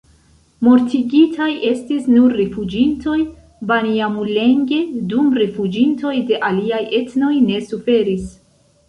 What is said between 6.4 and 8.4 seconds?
aliaj etnoj ne suferis.